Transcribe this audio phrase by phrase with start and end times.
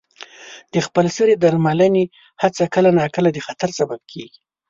[0.73, 2.05] د خپل سرې درملنې
[2.41, 4.39] هڅه کله ناکله د خطر سبب کېږي.